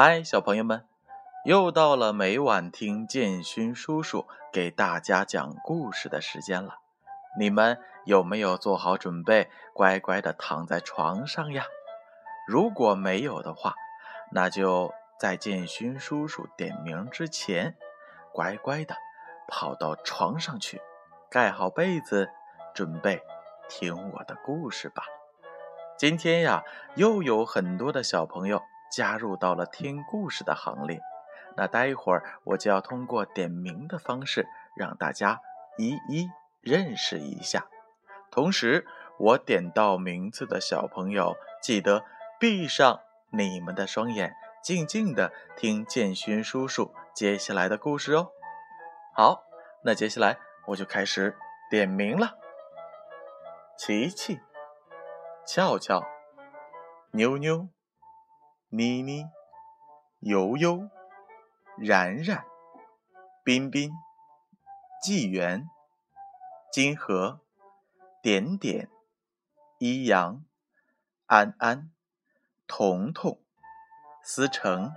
[0.00, 0.86] 嗨，小朋友们，
[1.44, 6.76] 又到了每晚听建勋叔叔给大家讲故事的时间了。
[7.36, 11.64] 你们有没有做好准备，乖乖的躺在床上呀？
[12.46, 13.74] 如果没有的话，
[14.30, 17.76] 那就在建勋叔叔点名之前，
[18.32, 18.94] 乖乖的
[19.48, 20.80] 跑到床上去，
[21.28, 22.30] 盖好被子，
[22.72, 23.20] 准备
[23.68, 25.02] 听我的故事吧。
[25.96, 26.62] 今天呀，
[26.94, 28.62] 又有很多的小朋友。
[28.90, 31.00] 加入到了听故事的行列，
[31.56, 35.40] 那待会儿我就要通过点名的方式让大家
[35.76, 36.30] 一一
[36.60, 37.66] 认识一下。
[38.30, 38.86] 同时，
[39.18, 42.04] 我点到名字的小朋友，记得
[42.38, 48.30] 闭上你们的双眼，静静的听建勋叔叔接下来的故事哦。
[49.14, 49.42] 好，
[49.82, 51.36] 那接下来我就开始
[51.70, 52.36] 点名了：
[53.76, 54.40] 琪琪、
[55.44, 56.06] 俏俏、
[57.12, 57.68] 妞妞。
[58.70, 59.26] 妮妮、
[60.20, 60.90] 悠悠、
[61.78, 62.44] 然然、
[63.42, 63.90] 彬彬、
[65.02, 65.70] 纪元、
[66.70, 67.40] 金河、
[68.22, 68.90] 点点、
[69.78, 70.44] 一阳、
[71.24, 71.90] 安安、
[72.66, 73.40] 彤彤、
[74.22, 74.92] 思成、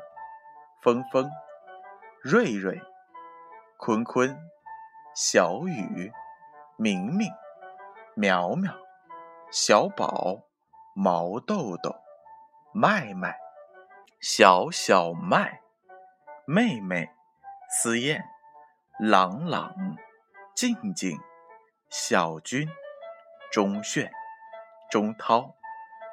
[0.81, 1.31] 峰峰、
[2.21, 2.81] 瑞瑞、
[3.77, 4.37] 坤坤、
[5.15, 6.11] 小雨、
[6.75, 7.31] 明明、
[8.15, 8.75] 苗苗、
[9.49, 10.41] 小宝、
[10.93, 11.95] 毛豆豆、
[12.73, 13.40] 麦麦。
[14.21, 15.61] 小小麦，
[16.45, 17.09] 妹妹，
[17.67, 18.23] 思燕，
[18.99, 19.73] 朗朗，
[20.53, 21.19] 静静，
[21.89, 22.69] 小军，
[23.51, 24.11] 钟炫，
[24.91, 25.55] 钟涛，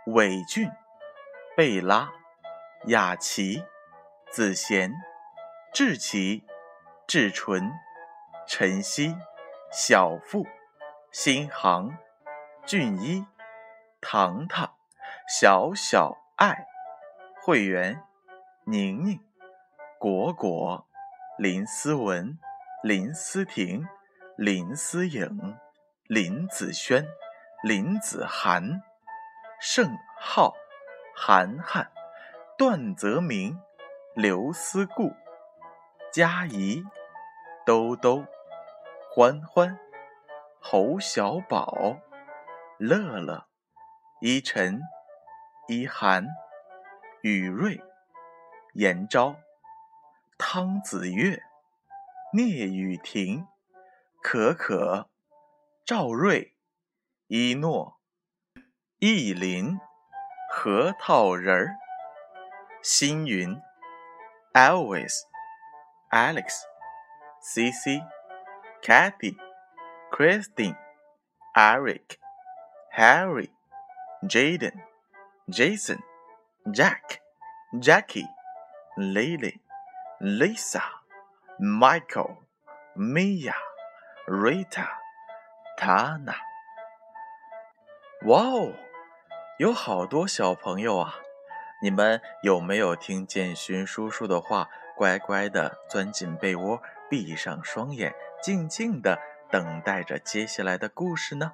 [0.06, 0.70] 伟俊，
[1.54, 2.10] 贝拉，
[2.86, 3.62] 雅琪，
[4.30, 4.90] 子贤，
[5.74, 6.46] 志奇，
[7.06, 7.70] 志纯，
[8.46, 9.14] 晨曦，
[9.70, 10.46] 小富，
[11.12, 11.98] 新航，
[12.64, 13.26] 俊一，
[14.00, 14.74] 糖糖，
[15.28, 16.66] 小小爱。
[17.48, 18.04] 会员，
[18.66, 19.18] 宁宁，
[19.98, 20.86] 果果，
[21.38, 22.38] 林思文，
[22.82, 23.86] 林思婷，
[24.36, 25.56] 林思颖，
[26.08, 27.08] 林子轩，
[27.62, 28.82] 林子涵，
[29.62, 30.52] 盛浩，
[31.16, 31.90] 涵涵，
[32.58, 33.58] 段泽明，
[34.14, 35.14] 刘思顾，
[36.12, 36.84] 佳怡，
[37.64, 38.26] 兜兜，
[39.10, 39.78] 欢欢，
[40.60, 41.96] 侯小宝，
[42.76, 43.46] 乐乐，
[44.20, 44.82] 依晨，
[45.66, 46.26] 依涵。
[47.28, 47.78] 雨瑞、
[48.72, 49.36] 严昭、
[50.38, 51.42] 汤子月、
[52.32, 53.46] 聂雨婷、
[54.22, 55.10] 可可、
[55.84, 56.54] 赵瑞、
[57.26, 58.00] 一诺、
[58.98, 59.78] 意林、
[60.50, 61.76] 核桃仁儿、
[62.82, 63.60] 星云、
[64.54, 65.12] Elvis、
[66.10, 66.62] Alex、
[67.42, 68.02] CC、
[68.82, 69.36] Kathy、
[70.10, 70.78] Christine、
[71.54, 72.16] Eric、
[72.96, 73.50] Harry、
[74.22, 74.80] Jaden、
[75.48, 76.07] Jason。
[76.72, 77.20] Jack,
[77.80, 78.28] Jackie,
[78.96, 79.60] Lily,
[80.20, 80.82] Lisa,
[81.58, 82.36] Michael,
[82.94, 83.54] Mia,
[84.26, 84.88] Rita,
[85.78, 86.34] Tana。
[88.26, 88.74] 哇哦，
[89.58, 91.14] 有好多小朋友啊！
[91.80, 99.18] 你们有没有听建勋叔叔的话，乖乖的钻进被窝，闭上双眼，静静的
[99.50, 101.52] 等待着接下来的故事呢？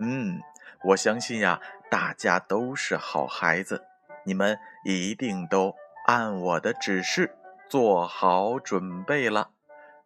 [0.00, 0.42] 嗯，
[0.82, 3.86] 我相信呀，大家都是好孩子。
[4.24, 5.74] 你们一定都
[6.06, 7.36] 按我的指示
[7.68, 9.50] 做好准备了。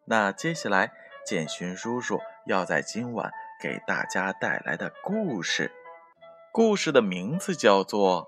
[0.05, 0.93] 那接下来，
[1.25, 5.73] 建勋叔叔要在今晚给大家带来的故事，
[6.53, 8.25] 故事的名字叫做《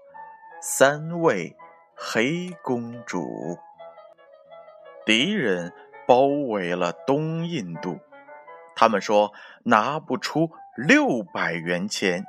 [0.61, 1.57] 三位
[1.95, 3.23] 黑公主》。
[5.07, 5.73] 敌人
[6.07, 8.01] 包围了东印度，
[8.75, 9.33] 他们说
[9.65, 12.27] 拿不出六百元钱，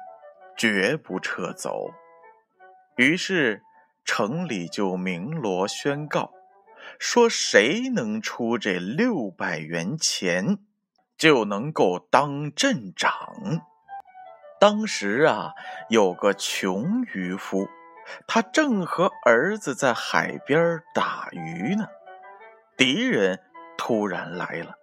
[0.56, 1.92] 绝不撤走。
[3.00, 3.64] 于是，
[4.04, 6.34] 城里就鸣锣宣告，
[7.00, 10.58] 说谁能出这六百元钱，
[11.18, 13.62] 就能够当镇长。
[14.60, 15.54] 当时啊，
[15.88, 17.70] 有个穷渔夫，
[18.28, 21.88] 他正和儿子在海边打鱼呢。
[22.76, 23.40] 敌人
[23.78, 24.76] 突然来了，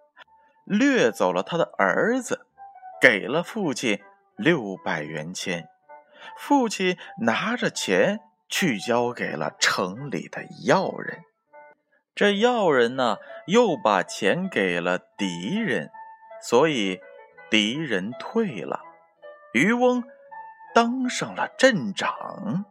[0.64, 2.46] 掠走了他的儿子，
[2.99, 4.00] 给了父亲
[4.37, 5.69] 六百元钱。
[6.37, 11.23] 父亲拿着钱去交给了城里的要人，
[12.14, 15.90] 这要人呢又把钱给了敌人，
[16.43, 17.00] 所以
[17.50, 18.81] 敌人退了，
[19.52, 20.05] 渔翁
[20.75, 22.64] 当上了镇长。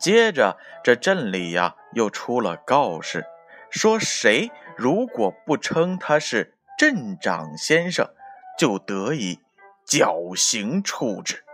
[0.00, 3.26] 接着这镇里呀又出了告示，
[3.68, 8.08] 说谁如果不称他是镇长先生，
[8.56, 9.40] 就得以
[9.84, 11.44] 绞刑处置。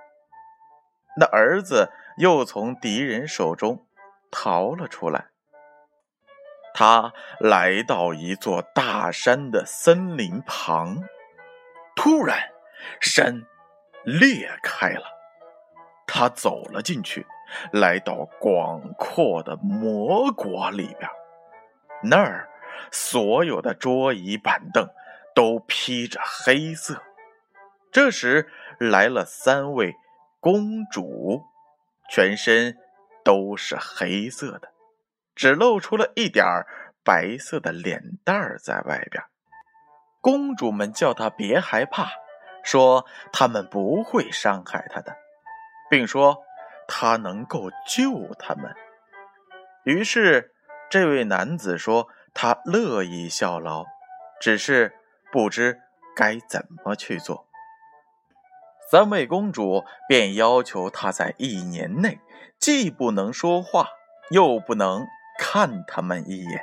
[1.17, 3.87] 那儿子又从敌人手中
[4.31, 5.27] 逃了出来。
[6.77, 10.99] 他来到一座大山的森林旁，
[11.95, 12.51] 突然，
[13.01, 13.45] 山
[14.03, 15.05] 裂开了，
[16.05, 17.25] 他走了进去，
[17.71, 21.09] 来到广阔的魔国里边，
[22.03, 22.49] 那儿
[22.91, 24.89] 所有的桌椅板凳
[25.33, 27.01] 都披着黑色。
[27.93, 28.51] 这时
[28.81, 29.95] 来了三位
[30.45, 31.43] 公主，
[32.11, 32.77] 全身
[33.25, 34.69] 都是黑色的，
[35.35, 36.45] 只露出了一点
[37.03, 39.25] 白色的脸蛋儿在外边。
[40.21, 42.11] 公主们叫她别害怕，
[42.63, 45.17] 说他们不会伤害她的，
[45.89, 46.43] 并说
[46.87, 48.71] 她能够救他们。
[49.85, 50.53] 于是
[50.91, 53.87] 这位男子说他乐意效劳，
[54.43, 54.93] 只是
[55.33, 55.81] 不知
[56.15, 57.49] 该怎么去做。
[58.91, 62.21] 三位公主便要求他在一年内
[62.59, 63.89] 既不能说话，
[64.31, 65.07] 又不能
[65.39, 66.61] 看他们一眼。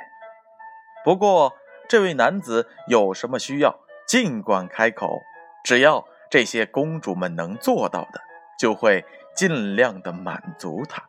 [1.04, 1.52] 不过，
[1.88, 5.20] 这位男子有什么需要，尽管开口，
[5.64, 8.20] 只要这些公主们能做到的，
[8.58, 9.04] 就会
[9.34, 11.02] 尽量的满足他。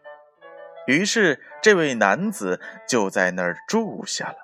[0.88, 4.38] 于是，这位男子就在那儿住下了。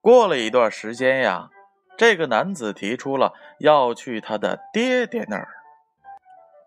[0.00, 1.50] 过了一段时间呀。
[1.96, 5.48] 这个男子提出了要去他的爹爹那儿，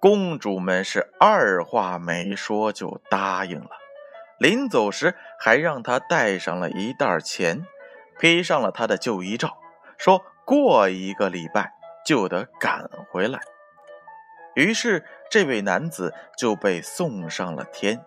[0.02, 3.70] 公主们是二话没说就答应了。
[4.40, 7.66] 临走时还让他带上了一袋钱，
[8.18, 9.58] 披上了他的旧衣罩，
[10.00, 11.74] 说过一个礼拜
[12.04, 13.40] 就得赶回来。
[14.56, 18.04] 于是这位男子就被送上了天，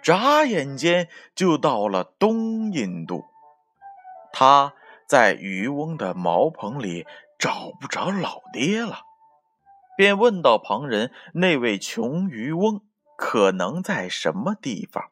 [0.00, 3.24] 眨眼间就到了东印度，
[4.32, 4.74] 他。
[5.06, 7.06] 在渔翁的茅棚里
[7.38, 9.00] 找不着老爹了，
[9.96, 12.80] 便问到旁人：“那位穷渔翁
[13.16, 15.10] 可能在什么地方？”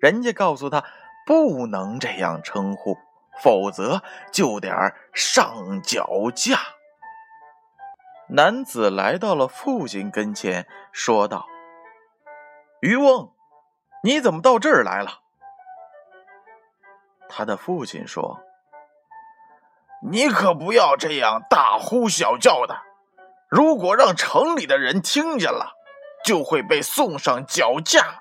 [0.00, 0.84] 人家告诉他
[1.26, 2.96] ：“不能这样称呼，
[3.42, 4.02] 否则
[4.32, 6.58] 就得上脚架。”
[8.30, 11.46] 男子来到了父亲跟前，说道
[12.80, 13.32] ：“渔翁，
[14.02, 15.20] 你怎么到这儿来了？”
[17.28, 18.40] 他的父亲说。
[20.10, 22.82] 你可不要这样大呼小叫的，
[23.48, 25.72] 如果让城里的人听见了，
[26.24, 28.20] 就会被送上绞架。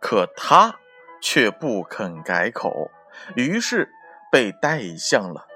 [0.00, 0.76] 可他
[1.22, 2.90] 却不肯改口，
[3.36, 3.90] 于是
[4.30, 5.46] 被带向了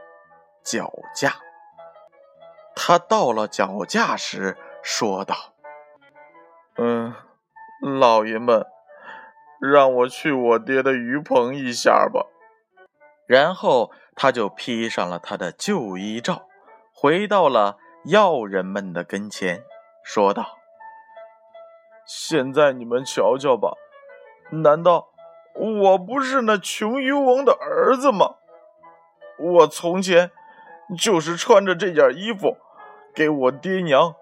[0.65, 1.37] 脚架。
[2.75, 5.37] 他到了脚架时，说道
[6.79, 7.15] ：“嗯，
[7.99, 8.65] 老爷们，
[9.61, 12.27] 让我去我爹的鱼棚一下吧。”
[13.29, 16.49] 然后他就披上了他的旧衣罩，
[16.95, 17.77] 回到了
[18.07, 19.63] 药人们的跟前，
[20.03, 20.57] 说道
[22.09, 23.75] ：“现在你们瞧瞧吧，
[24.51, 25.11] 难道
[25.55, 28.37] 我不是那穷渔翁的儿子吗？
[29.39, 30.31] 我从前
[30.97, 32.57] 就是穿着这件衣服，
[33.15, 34.15] 给我爹娘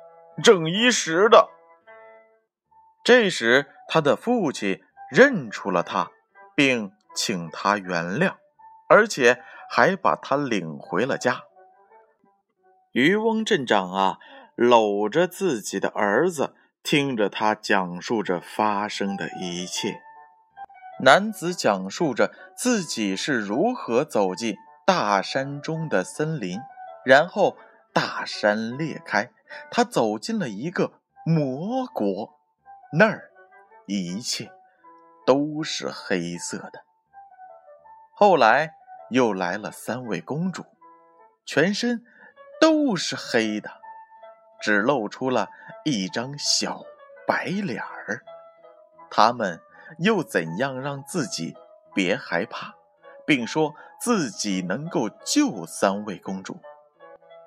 [0.42, 1.48] 挣衣食的。”
[3.04, 4.82] 这时，他的父亲
[5.12, 6.10] 认出了他，
[6.56, 8.34] 并请他原谅。
[8.88, 11.42] 而且还把他领回了家。
[12.92, 14.18] 渔翁镇长啊，
[14.54, 20.00] 搂着自己的儿子，听着他讲述着发生的一切。
[21.00, 24.56] 男子讲述着自己是如何走进
[24.87, 26.58] 大山中的森林，
[27.04, 27.58] 然后
[27.92, 29.30] 大山裂开，
[29.70, 32.38] 他走进了一个魔国，
[32.94, 33.30] 那儿
[33.84, 34.50] 一切
[35.26, 36.86] 都是黑色的。
[38.18, 38.73] 后来
[39.11, 40.64] 又来了三位公主，
[41.44, 42.02] 全身
[42.58, 43.70] 都是黑的，
[44.58, 45.50] 只露出了
[45.85, 46.82] 一张小
[47.26, 48.23] 白脸儿。
[49.11, 49.61] 他们
[49.99, 51.54] 又怎样让自己
[51.94, 52.75] 别害怕，
[53.26, 56.58] 并说自己能够救三位公主？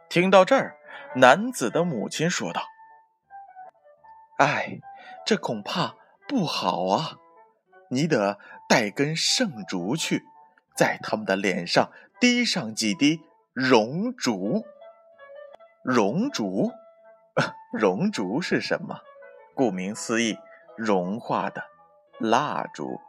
[0.08, 0.78] 听到这儿，
[1.16, 2.62] 男子的母亲说道
[4.38, 4.80] ：“哎，
[5.26, 5.96] 这恐怕
[6.28, 7.18] 不好啊！
[7.90, 10.24] 你得带根圣烛去。”
[10.80, 13.20] 在他们的脸上滴上几滴
[13.52, 14.64] 熔烛。
[15.84, 16.72] 熔烛，
[17.74, 19.02] 熔烛是什么？
[19.54, 20.38] 顾名思义，
[20.78, 21.62] 融化的
[22.18, 23.02] 蜡烛。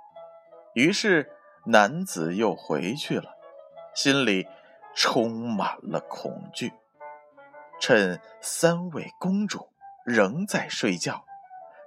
[0.75, 1.31] 于是
[1.67, 3.37] 男子又回去了，
[3.95, 4.49] 心里
[4.93, 6.73] 充满了恐惧。
[7.79, 9.73] 趁三位公主
[10.05, 11.25] 仍在睡觉，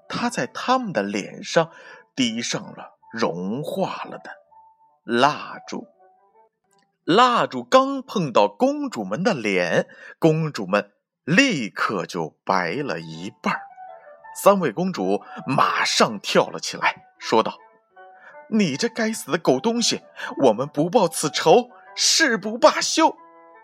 [0.07, 1.71] 他在他们的脸上
[2.15, 4.42] 滴上了融化了的。
[5.03, 5.87] 蜡烛，
[7.03, 9.85] 蜡烛刚碰到公主们的脸，
[10.17, 10.93] 公主们
[11.25, 13.59] 立刻就白了一半
[14.41, 17.57] 三位公主马上跳了起来，说道
[18.49, 20.01] ：“你这该死的狗东西，
[20.43, 23.17] 我们不报此仇，誓不罢休。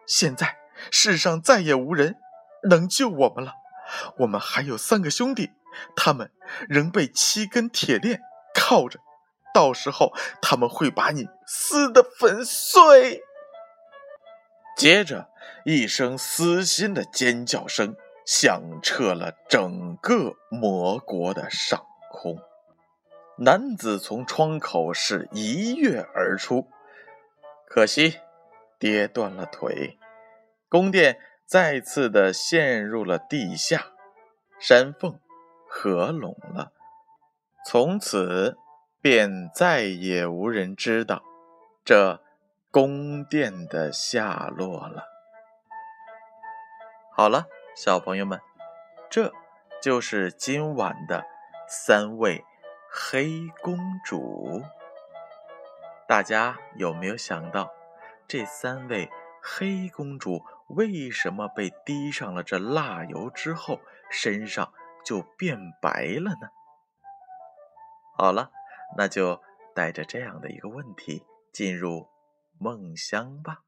[0.05, 0.57] 现在
[0.91, 2.17] 世上再也无人
[2.69, 3.53] 能救我们了。
[4.17, 5.51] 我们还有三个兄弟，
[5.95, 6.31] 他们
[6.67, 8.19] 仍被七根铁链
[8.53, 8.99] 铐着，
[9.53, 13.23] 到时候他们会把你撕得粉碎。”
[14.77, 15.29] 接着，
[15.65, 22.39] 一声撕心的尖叫声响彻了整个魔国的上空。
[23.37, 26.69] 男子从窗口是一跃而出，
[27.65, 28.19] 可惜
[28.77, 29.97] 跌断了腿，
[30.69, 33.87] 宫殿再次的陷入了地下，
[34.59, 35.19] 山缝
[35.67, 36.71] 合拢了，
[37.65, 38.57] 从此
[39.01, 41.21] 便再也无人知道
[41.83, 42.21] 这。
[42.71, 45.07] 宫殿的下落了。
[47.11, 48.39] 好了，小朋友们，
[49.09, 49.33] 这
[49.81, 51.25] 就是今晚的
[51.67, 52.45] 三位
[52.91, 53.75] 黑公
[54.05, 54.61] 主。
[56.07, 57.71] 大家有没有想到，
[58.27, 59.09] 这三位
[59.41, 63.79] 黑公主为什么被滴上了这蜡油之后，
[64.11, 64.71] 身上
[65.03, 66.49] 就变白了呢？
[68.15, 68.51] 好了，
[68.97, 69.41] 那就
[69.73, 72.07] 带着这样的一个问题进入。
[72.61, 73.63] 梦乡吧。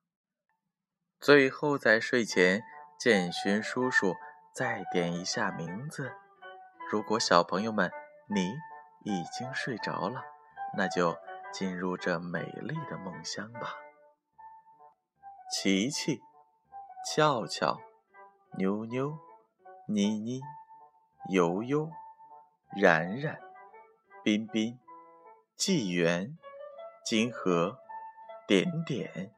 [1.18, 2.62] 最后，在睡前，
[3.00, 4.18] 建勋叔叔
[4.54, 6.12] 再点一下名字。
[6.90, 7.90] 如果小朋友们
[8.28, 8.50] 你
[9.06, 10.26] 已经睡着了，
[10.76, 11.16] 那就
[11.54, 13.78] 进入这美丽的梦乡吧。
[15.54, 16.20] 琪琪、
[17.06, 17.80] 俏俏、
[18.58, 19.18] 妞妞、
[19.88, 20.42] 妮妮、
[21.30, 21.90] 悠悠、
[22.76, 23.40] 然然、
[24.22, 24.78] 彬彬、
[25.62, 26.40] 纪元、
[27.06, 27.78] 金河。
[28.48, 29.32] 点点，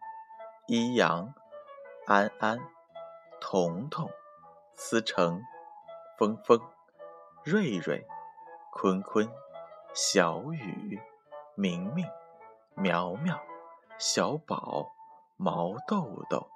[0.67, 1.33] 一阳，
[2.07, 2.57] 安安，
[3.41, 4.09] 彤彤，
[4.73, 5.41] 思成，
[6.17, 6.61] 峰峰，
[7.43, 8.07] 瑞瑞，
[8.71, 9.29] 坤坤，
[9.93, 10.97] 小雨，
[11.55, 12.07] 明明，
[12.73, 13.37] 苗苗，
[13.99, 14.93] 小宝，
[15.35, 16.49] 毛豆豆，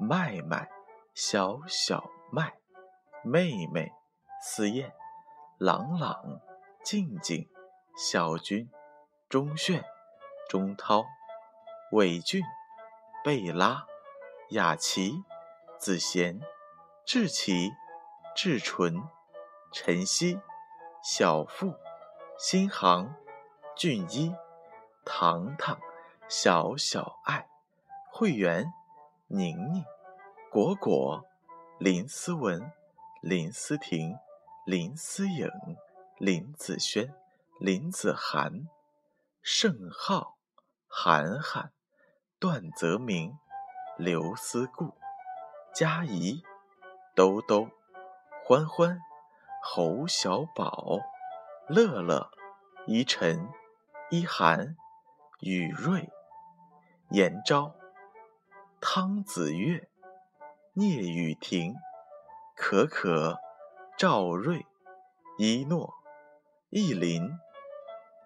[0.00, 0.68] 麦麦，
[1.14, 2.58] 小小麦，
[3.22, 3.92] 妹妹，
[4.42, 4.92] 思燕，
[5.58, 6.40] 朗朗，
[6.82, 7.48] 静静，
[7.96, 8.68] 小军，
[9.36, 9.84] 钟炫，
[10.48, 11.04] 钟涛。
[11.92, 12.42] 伟俊、
[13.22, 13.86] 贝拉、
[14.48, 15.12] 雅琪、
[15.78, 16.40] 子贤、
[17.04, 17.70] 志奇、
[18.34, 18.98] 志纯、
[19.70, 20.40] 晨曦、
[21.02, 21.74] 小富、
[22.38, 23.14] 新航、
[23.76, 24.34] 俊一、
[25.04, 25.78] 糖糖、
[26.30, 27.46] 小小爱、
[28.10, 28.72] 会员、
[29.26, 29.84] 宁宁、
[30.50, 31.22] 果果、
[31.78, 32.72] 林思文、
[33.20, 34.16] 林思婷、
[34.64, 35.46] 林思颖、
[36.16, 37.12] 林子轩、
[37.60, 38.66] 林子涵、
[39.48, 40.38] 盛浩、
[40.88, 41.70] 涵涵。
[42.40, 43.38] 段泽明、
[43.96, 44.92] 刘思顾、
[45.72, 46.42] 佳怡、
[47.14, 47.68] 兜兜、
[48.44, 48.98] 欢欢、
[49.62, 50.98] 侯小宝、
[51.68, 52.28] 乐乐、
[52.88, 53.48] 依晨、
[54.10, 54.76] 一涵、
[55.38, 56.10] 雨瑞、
[57.10, 57.72] 严昭、
[58.80, 59.88] 汤子月、
[60.72, 61.72] 聂雨婷、
[62.56, 63.38] 可可、
[63.96, 64.66] 赵瑞、
[65.38, 65.94] 一诺、
[66.68, 67.38] 意林、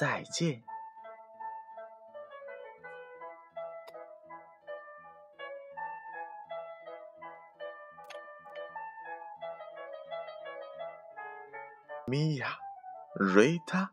[0.00, 0.62] 再见。
[12.06, 12.56] 米娅
[13.14, 13.92] 瑞塔。